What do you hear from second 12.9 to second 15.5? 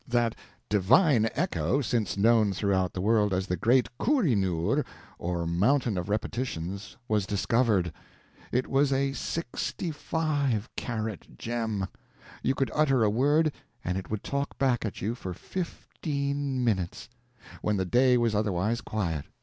a word and it would talk back at you for